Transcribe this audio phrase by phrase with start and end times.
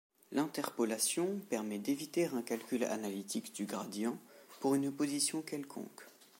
[0.31, 4.17] L'interpolation permet d'éviter un calcul analytique du gradient
[4.59, 6.07] pour une position quelconque.